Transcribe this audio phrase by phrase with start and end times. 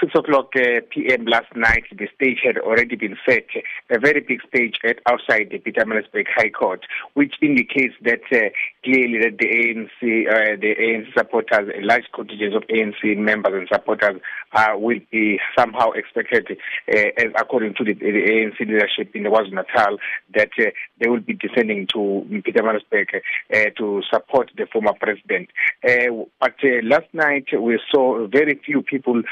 [0.00, 1.26] 6 o'clock uh, p.m.
[1.26, 3.46] last night, the stage had already been set,
[3.90, 6.84] a very big stage at outside the Peter Pietermaritzburg High Court,
[7.14, 8.48] which indicates that uh,
[8.84, 13.68] clearly that the ANC, uh, the ANC supporters, a large contingent of ANC members and
[13.72, 14.20] supporters
[14.52, 16.46] uh, will be somehow expected,
[16.92, 19.98] uh, as according to the, the ANC leadership in the Natal,
[20.34, 23.20] that uh, they will be descending to Pietermaritzburg
[23.54, 25.48] uh, to support the former president.
[26.40, 26.54] But
[26.84, 29.22] last night we saw very few people,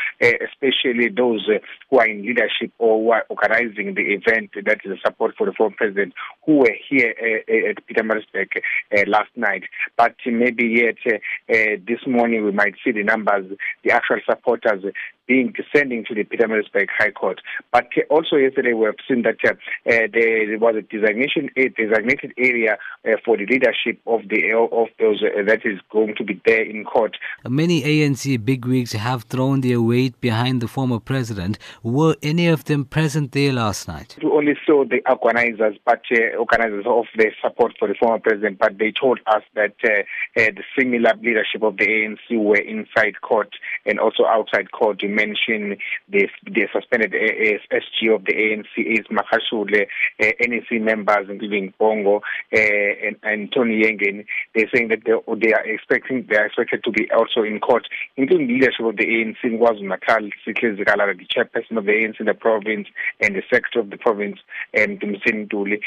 [0.61, 1.59] especially those uh,
[1.91, 5.47] who are in leadership or who are organizing the event that is a support for
[5.47, 6.13] the former president,
[6.45, 9.65] who were here uh, at Pietermaritzburg uh, last night.
[9.97, 11.17] But maybe yet uh,
[11.53, 13.47] uh, this morning we might see the numbers,
[13.85, 14.85] the actual supporters
[15.29, 17.41] being descending to the Pietermaritzburg High Court.
[17.71, 21.69] But uh, also yesterday we have seen that uh, uh, there was a designation a
[21.69, 26.25] designated area uh, for the leadership of the of those uh, that is going to
[26.25, 27.17] be there in court.
[27.47, 31.59] Many ANC bigwigs have thrown their weight behind the former president.
[31.83, 34.17] Were any of them present there last night?
[34.23, 38.59] We only saw the organizers, but uh, organizers of the support for the former president,
[38.59, 43.51] but they told us that the similar leadership of the ANC were inside court
[43.85, 45.03] and also outside court.
[45.19, 49.87] Mentioned the, the suspended SG of the ANC is Magashule,
[50.23, 52.21] uh, NEC members, including Bongo uh,
[52.55, 54.25] and, and Tony Yengeni.
[54.55, 55.13] They're saying that they,
[55.45, 58.97] they are expecting they are expected to be also in court, including the leadership of
[58.97, 62.87] the ANC Natal, Sihle Zikalala, the chairperson of the ANC in the province
[63.21, 64.39] and the secretary of the province,
[64.75, 65.81] and Ntuli.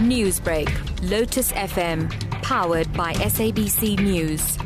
[0.00, 0.70] Newsbreak,
[1.10, 2.10] Lotus FM,
[2.42, 4.58] powered by SABC News.